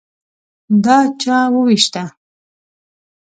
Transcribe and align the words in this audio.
_دا 0.83 0.97
چا 1.21 1.37
ووېشته؟ 1.53 2.03